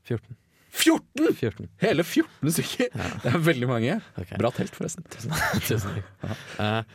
[0.09, 0.37] 14.
[0.78, 1.35] 14!
[1.35, 1.68] 14.
[1.83, 2.92] Hele 14 stykker!
[3.24, 3.96] Det er veldig mange.
[4.20, 4.38] Okay.
[4.40, 5.04] Bra telt, forresten.
[5.12, 6.09] Tusen takk.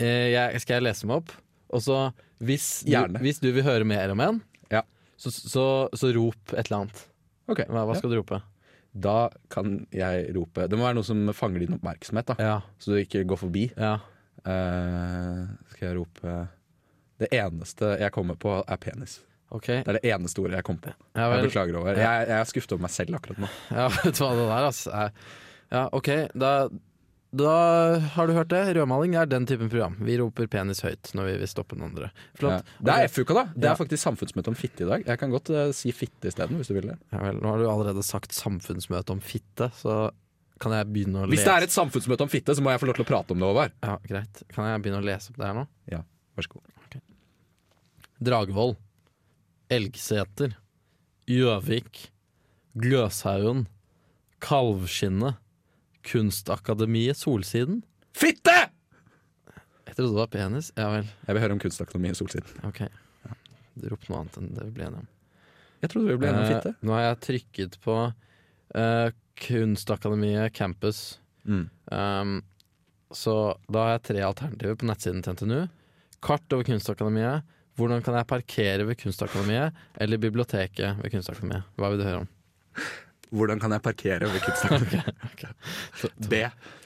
[0.00, 1.32] Eh, eh, jeg, skal jeg lese meg opp?
[1.76, 1.96] Og så,
[2.42, 2.66] hvis,
[3.20, 4.38] hvis du vil høre mer om en,
[4.72, 4.80] Ja.
[5.20, 7.02] så, så, så rop et eller annet.
[7.50, 7.98] Ok, Hva, hva ja.
[8.00, 8.38] skal du rope?
[8.90, 12.36] Da kan jeg rope Det må være noe som fanger din oppmerksomhet, da.
[12.42, 12.56] Ja.
[12.82, 13.68] så du ikke går forbi.
[13.78, 13.96] ja.
[14.40, 15.40] Eh,
[15.74, 16.34] skal jeg rope
[17.20, 19.20] Det eneste jeg kommer på, er penis.
[19.50, 19.82] Okay.
[19.82, 20.92] Det er det eneste ordet jeg kommer på.
[21.18, 21.98] Ja, Jeg beklager over.
[21.98, 23.48] Jeg, jeg er skuffet over meg selv akkurat nå.
[23.74, 25.08] Ja, vet du hva det der, altså.
[25.70, 26.10] Ja, OK.
[26.38, 26.52] Da,
[27.42, 27.56] da
[28.14, 28.62] har du hørt det.
[28.78, 29.98] Rødmaling er den typen program.
[30.06, 32.12] Vi roper penis høyt når vi vil stoppe den andre.
[32.38, 32.62] Flott.
[32.62, 32.78] Ja.
[32.86, 33.44] Det er FUKa FUK, da.
[33.56, 35.06] Det er faktisk samfunnsmøte om fitte i dag.
[35.10, 36.98] Jeg kan godt uh, si fitte isteden, hvis du vil det.
[37.10, 40.02] Ja, vel, nå har du allerede sagt samfunnsmøte om fitte, så
[40.60, 42.82] kan jeg begynne å lese Hvis det er et samfunnsmøte om fitte, så må jeg
[42.82, 43.78] få lov til å prate om det, Håvard.
[43.82, 44.42] Ja, greit.
[44.54, 45.66] Kan jeg begynne å lese opp det her nå?
[46.36, 46.79] Vær så god.
[48.20, 48.74] Dragvoll,
[49.72, 50.56] Elgseter,
[51.30, 52.08] Gjøvik,
[52.80, 53.66] Gløshaugen,
[54.44, 55.38] Kalvskinnet,
[56.06, 57.82] Kunstakademiet Solsiden.
[58.16, 58.56] Fitte!
[59.86, 60.70] Jeg trodde det var penis.
[60.78, 62.60] Ja vel, Jeg vil høre om Kunstakademiet Solsiden.
[62.64, 62.84] ok.
[63.90, 65.08] Ropte noe annet enn det vi ble enige om.
[65.80, 66.72] Jeg trodde vi ble enige om fitte.
[66.74, 67.96] Eh, nå har jeg trykket på
[68.76, 69.08] eh,
[69.40, 71.00] Kunstakademiet Campus.
[71.48, 71.68] Mm.
[71.90, 72.34] Um,
[73.10, 73.36] så
[73.72, 75.62] da har jeg tre alternativer på nettsiden til NTNU.
[76.20, 77.48] Kart over Kunstakademiet.
[77.80, 81.68] Hvordan kan jeg parkere ved Kunstakademiet eller biblioteket ved Kunstakademiet?
[81.80, 82.28] Hva vil du høre om?
[83.30, 85.14] Hvordan kan jeg parkere ved Kunstakademiet?
[86.32, 86.42] B.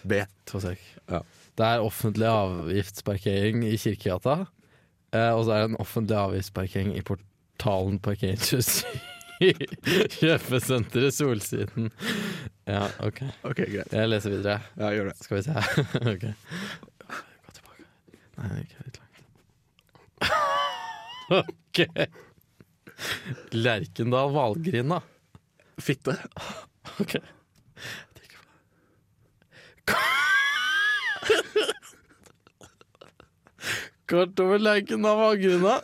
[0.07, 0.21] B.
[0.51, 0.83] To sek.
[1.11, 1.25] Ja.
[1.55, 4.45] Det er offentlig avgiftsparkering i Kirkegata.
[5.15, 8.85] Eh, og så er det en offentlig avgiftsparkering i portalen parkeringshus
[10.19, 11.91] kjøpesenteret Solsiden.
[12.67, 13.23] Ja, OK.
[13.43, 13.93] Ok, greit.
[13.93, 14.61] Jeg leser videre.
[14.79, 15.17] Ja, gjør det.
[15.25, 15.65] Skal vi se.
[16.15, 16.27] ok.
[17.05, 17.89] Gå tilbake.
[18.39, 19.04] Nei, ikke helt langt.
[21.31, 21.87] Ok.
[23.51, 25.03] Lerkendal Valgrinda.
[25.79, 26.17] Fitte.
[27.01, 27.17] Ok.
[34.07, 35.83] Kort over Lerkendal Valgrinda.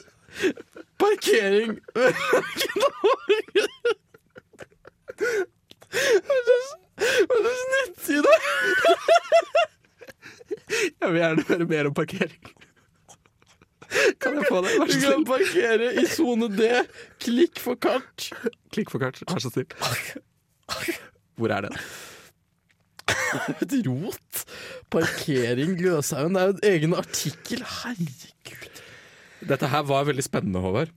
[0.98, 3.96] Parkering ved Lerkendal Valgrinda.
[7.30, 8.34] Hva slags nettside?
[10.70, 12.52] Jeg vil gjerne høre mer om parkering.
[14.50, 14.76] Få det?
[14.80, 16.68] Vær Du så kan parkere i sone D.
[17.22, 18.30] Klikk for kart.
[18.74, 19.20] Klikk for kart.
[19.30, 19.70] Vær så snill.
[21.38, 21.76] Hvor er den?
[23.62, 24.44] Et rot.
[24.90, 26.34] Parkering Gløshaugen.
[26.34, 27.62] Det er jo en egen artikkel.
[27.80, 28.82] Herregud.
[29.50, 30.90] Dette her var veldig spennende, Håvard.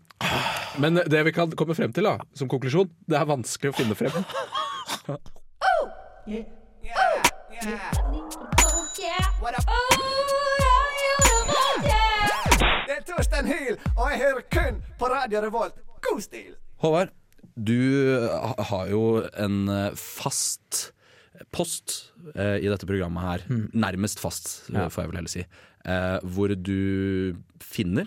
[0.82, 3.96] Men det vi kan komme frem til da, som konklusjon, det er vanskelig å finne
[3.98, 4.24] frem.
[5.06, 5.14] Det
[7.62, 8.33] er
[13.34, 15.78] Torstein Hyl, og jeg hører kun på Radio Revolt.
[16.06, 16.52] God stil!
[16.84, 17.10] Håvard,
[17.58, 17.74] du
[18.70, 19.00] har jo
[19.42, 20.92] en eh, fast
[21.56, 21.96] post
[22.36, 23.46] eh, i dette programmet her.
[23.74, 24.86] Nærmest fast, eh, Ja.
[24.94, 25.46] får jeg vel heller si.
[25.84, 28.06] Eh, hvor du finner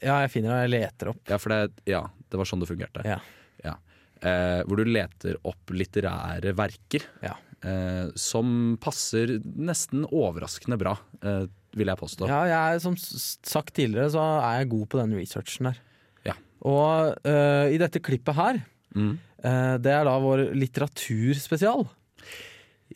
[0.00, 1.20] Ja, jeg finner og Jeg leter opp.
[1.28, 3.04] Ja, for det, ja, det var sånn det fungerte.
[3.04, 3.20] Ja.
[3.62, 3.76] Ja.
[4.24, 7.36] Eh, hvor du leter opp litterære verker Ja.
[7.62, 11.44] eh, som passer nesten overraskende bra, eh,
[11.76, 12.28] vil jeg påstå.
[12.30, 15.78] Ja, jeg som sagt tidligere, så er jeg god på den researchen der.
[16.24, 16.34] Ja.
[16.66, 18.62] Og uh, i dette klippet her,
[18.96, 19.18] Mm.
[19.44, 21.84] uh, det er da vår litteraturspesial.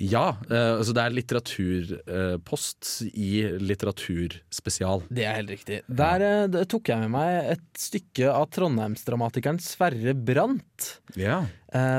[0.01, 5.05] Ja, uh, altså det er litteraturpost i litteraturspesial.
[5.13, 5.83] Det er helt riktig.
[5.87, 11.43] Der tok jeg med meg et stykke av trondheimsdramatikeren Sverre Brandt, Ja.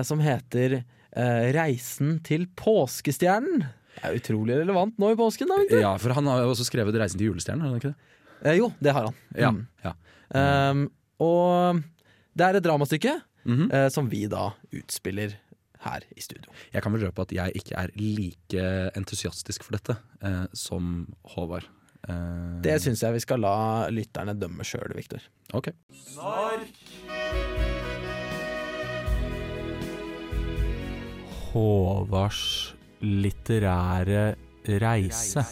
[0.03, 0.83] som heter
[1.15, 3.69] 'Reisen til påskestjernen'.
[3.93, 5.59] Det er utrolig relevant nå i påsken, da.
[5.63, 5.81] Ikke?
[5.83, 8.13] ja, for han har jo også skrevet 'Reisen til julestjernen', har han ikke det?
[8.43, 9.15] Eh, jo, det har han.
[9.37, 9.51] Ja.
[9.51, 9.67] Mm.
[9.83, 9.93] ja.
[10.33, 10.87] Um,
[11.23, 11.83] og
[12.33, 13.85] det er et dramastykke mm -hmm.
[13.85, 15.37] uh, som vi da utspiller
[15.79, 16.51] her i studio.
[16.73, 21.67] Jeg kan vel røpe at jeg ikke er like entusiastisk for dette uh, som Håvard.
[22.09, 25.19] Uh, Det syns jeg vi skal la lytterne dømme sjøl, Viktor.
[25.53, 25.71] Ok.
[31.53, 34.35] Håvards litterære
[34.81, 35.43] reise.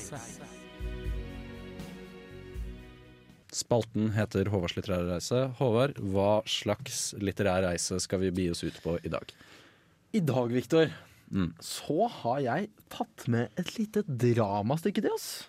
[3.52, 5.42] Spalten heter Håvards litterære reise.
[5.60, 9.34] Håvard, hva slags litterær reise skal vi bi oss ut på i dag?
[10.16, 10.92] I dag, Viktor,
[11.32, 11.54] Mm.
[11.64, 15.48] så har jeg tatt med et lite dramastykke til oss.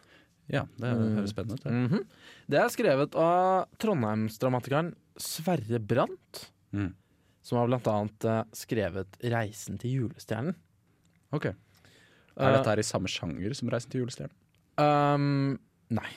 [0.48, 1.64] Ja, det høres spennende ut.
[1.64, 1.70] det.
[1.72, 2.04] -hmm.
[2.48, 6.94] Det er skrevet av trondheimsdramatikeren Sverre Brandt, Mm.
[7.42, 10.54] som har blant annet eh, skrevet 'Reisen til julestjernen'.
[11.32, 11.46] Ok.
[12.36, 14.38] Er Eh, dette her i samme sjanger som 'Reisen til julestjernen'?
[14.78, 15.58] Um,
[15.90, 16.08] nei.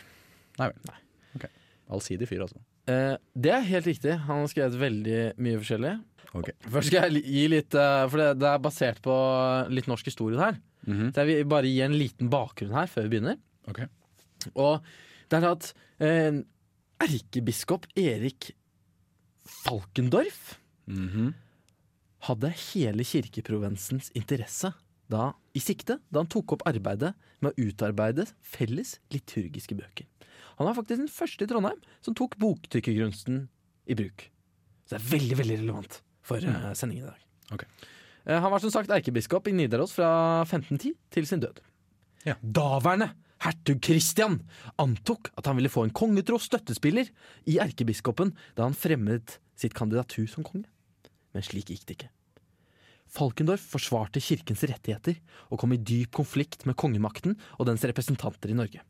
[0.57, 0.79] Nei vel.
[0.87, 0.99] Nei.
[1.35, 1.45] Ok.
[1.91, 2.57] Allsidig fyr, altså.
[2.87, 4.13] Uh, det er helt riktig.
[4.27, 5.93] Han har skrevet veldig mye forskjellig.
[6.35, 6.49] Ok.
[6.69, 9.15] Først skal jeg gi litt uh, For det, det er basert på
[9.71, 10.57] litt norsk historie her.
[10.87, 11.11] Mhm.
[11.13, 13.37] Så jeg vil bare gi en liten bakgrunn her før vi begynner.
[13.67, 13.81] Ok.
[14.55, 14.81] Og
[15.29, 16.43] det er at uh,
[17.01, 18.51] erkebiskop Erik
[19.45, 21.33] Falkendorf Mhm.
[22.25, 24.73] hadde hele kirkeprovensens interesse
[25.11, 27.13] da, i sikte da han tok opp arbeidet
[27.43, 30.07] med å utarbeide felles liturgiske bøker.
[30.59, 33.45] Han var faktisk den første i Trondheim som tok boktrykkergrunsten
[33.91, 34.29] i bruk.
[34.85, 37.27] Så det er veldig veldig relevant for eh, sendingen i dag.
[37.57, 37.91] Okay.
[38.25, 40.09] Eh, han var som sagt erkebiskop i Nidaros fra
[40.45, 41.61] 1510 til sin død.
[42.25, 42.37] Ja.
[42.41, 43.11] Daværende
[43.45, 44.39] hertug Kristian
[44.81, 47.11] antok at han ville få en kongetro støttespiller
[47.51, 50.69] i erkebiskopen da han fremmet sitt kandidatur som konge.
[51.35, 52.11] Men slik gikk det ikke.
[53.15, 55.17] Falkendorf forsvarte kirkens rettigheter
[55.49, 58.83] og kom i dyp konflikt med kongemakten og dens representanter i Norge.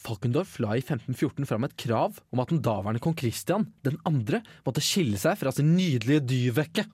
[0.00, 4.40] Falkendorf la i 1514 fram et krav om at den daværende kong Kristian den andre
[4.64, 6.86] måtte skille seg fra sin nydelige dyvekke.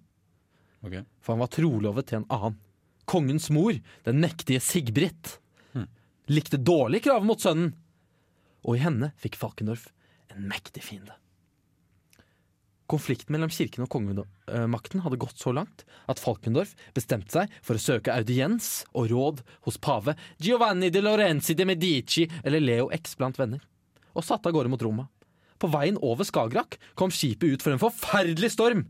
[0.86, 1.02] Okay.
[1.20, 2.58] for han var trolovet til en annen.
[3.06, 3.74] Kongens mor,
[4.06, 5.38] den mektige Sigbrit,
[6.26, 7.70] likte dårlig kravet mot sønnen,
[8.66, 9.88] og i henne fikk Falkendorf
[10.34, 11.14] en mektig fiende.
[12.86, 17.82] Konflikten mellom kirken og kongemakten hadde gått så langt at Falkendorf bestemte seg for å
[17.82, 23.40] søke audiens og råd hos pave Giovanni de Lorenzi de Medici eller Leo X blant
[23.40, 23.58] venner,
[24.14, 25.08] og satte av gårde mot Roma.
[25.58, 28.86] På veien over Skagerrak kom skipet ut for en forferdelig storm.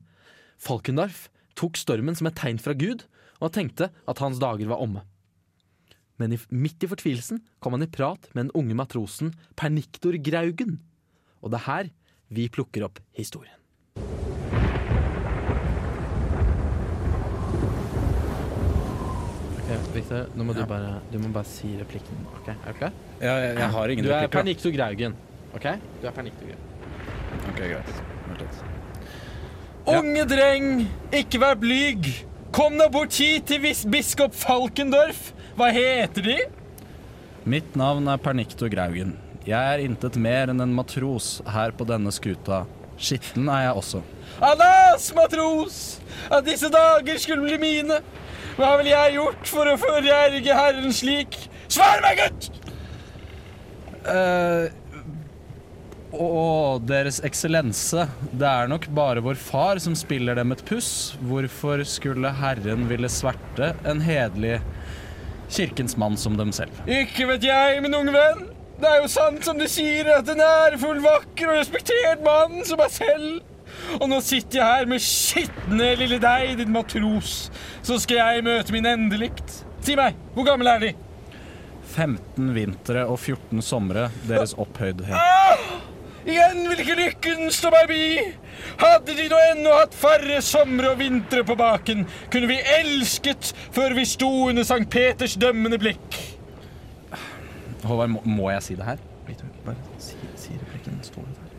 [0.60, 3.06] Falkendorf tok stormen som et tegn fra Gud,
[3.40, 5.02] og tenkte at hans dager var omme.
[6.16, 10.78] Men midt i fortvilelsen kom han i prat med den unge matrosen Perniktor Graugen.
[11.44, 11.90] Og det er her
[12.32, 13.56] vi plukker opp historien.
[19.94, 22.18] Victor, nå må du, bare, du må bare si replikken.
[22.38, 22.48] ok?
[22.52, 22.92] Er du klar?
[23.20, 24.38] Ja, jeg, jeg har ingen Du er replikker.
[24.38, 25.16] Perniktor Graugen.
[25.56, 25.66] Ok?
[26.02, 26.64] Du er Pernikto Graugen.
[27.50, 28.00] Ok, greit.
[28.26, 28.62] Vent litt.
[29.86, 30.70] Unge dreng,
[31.14, 32.08] ikke vær blyg.
[32.56, 35.30] Kom nå bort hit til vis- biskop Falkendorf.
[35.56, 36.36] Hva heter de?
[37.46, 39.14] Mitt navn er Pernikto Graugen.
[39.46, 42.64] Jeg er intet mer enn en matros her på denne skuta.
[42.98, 44.00] Skitten er jeg også.
[44.42, 45.76] Alas, matros!
[46.32, 48.00] At disse dager skulle bli mine.
[48.56, 51.36] Hva vel jeg gjort for å forjerge Herren slik?
[51.68, 52.50] Svar meg, gutt!
[54.06, 54.70] Uh,
[56.16, 60.88] Å, Deres Eksellense, det er nok bare vår far som spiller dem et puss.
[61.28, 64.60] Hvorfor skulle Herren ville sverte en hederlig
[65.52, 66.72] kirkens mann som dem selv?
[66.88, 68.46] Ikke vet jeg, min unge venn.
[68.80, 72.80] Det er jo sant som de sier, at en ærefull, vakker og respektert mann som
[72.80, 73.42] meg selv.
[74.00, 77.36] Og nå sitter jeg her med skitne lille deg, din matros.
[77.86, 79.62] Så skal jeg møte min endelikt.
[79.86, 80.92] Si meg, hvor gammel er de?
[81.96, 85.14] 15 vintre og 14 somre, deres opphøydhet.
[86.26, 88.06] Igjen vil ikke lykken stå meg bi.
[88.80, 93.94] Hadde de nå ennå hatt færre somre og vintre på baken, kunne vi elsket før
[93.94, 96.18] vi sto under Sankt Peters dømmende blikk.
[97.86, 99.04] Håvard, må, må jeg si det her?
[99.66, 100.98] Bare si, si replikken.
[101.06, 101.54] Står det der?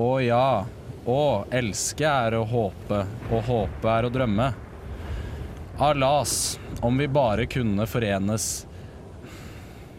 [0.00, 0.64] Å ja.
[1.10, 4.50] Å, elske er å håpe, og håpe er å drømme.
[5.80, 6.34] Alas,
[6.84, 8.46] om vi bare kunne forenes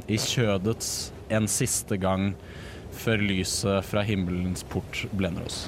[0.09, 2.31] i kjødets en siste gang
[3.01, 5.63] før lyset fra himmelens port blender oss.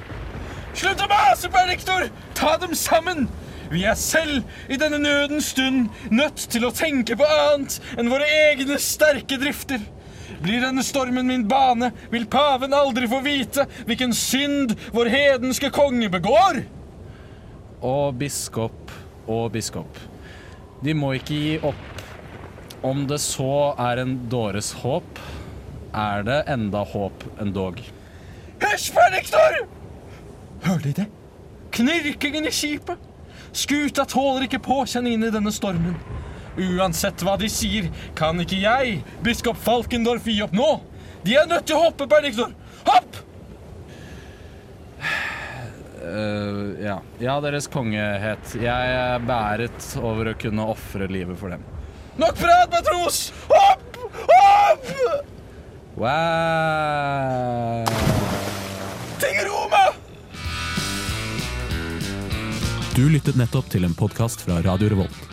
[0.74, 2.10] Slutt å mase, Berliktor!
[2.38, 3.28] Ta dem sammen!
[3.74, 8.28] Vi er selv i denne nødens stund nødt til å tenke på annet enn våre
[8.50, 9.82] egne sterke drifter.
[10.44, 16.10] Blir denne stormen min bane, vil paven aldri få vite hvilken synd vår hedenske konge
[16.14, 16.64] begår.
[17.84, 18.92] Å, biskop,
[19.28, 20.00] å, biskop.
[20.84, 22.04] De må ikke gi opp.
[22.84, 25.20] Om det så er en dåres håp,
[25.96, 27.80] er det enda håp endog.
[28.64, 29.64] Hysj, Benediktor!
[30.64, 31.06] Hører de det?
[31.74, 33.00] Knirkingen i skipet.
[33.54, 35.96] Skuta tåler ikke påkjenningen i denne stormen.
[36.58, 40.72] Uansett hva de sier, kan ikke jeg, biskop Falkendorf, gi opp nå.
[41.26, 42.54] De er nødt til å hoppe, Benediktor.
[42.88, 43.22] Hopp!
[46.04, 46.98] Uh, ja.
[47.24, 48.56] ja, Deres kongehet.
[48.60, 51.64] Jeg er bæret over å kunne ofre livet for dem.
[52.20, 53.32] Nok prat, matros!
[53.50, 53.98] Hopp!
[54.28, 54.92] Hopp!
[55.96, 57.86] Wow.
[59.24, 59.86] Til Roma!
[62.94, 65.33] Du lyttet nettopp til en podkast fra Radio Revolt.